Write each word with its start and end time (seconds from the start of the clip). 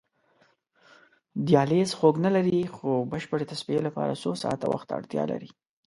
دیالیز 1.47 1.89
خوږ 1.97 2.15
نه 2.25 2.29
لري 2.35 2.59
خو 2.75 2.89
بشپړې 3.11 3.45
تصفیې 3.51 3.79
لپاره 3.87 4.19
څو 4.21 4.31
ساعته 4.43 4.65
وخت 4.69 4.87
ته 4.89 4.93
اړتیا 4.99 5.23
لري. 5.31 5.49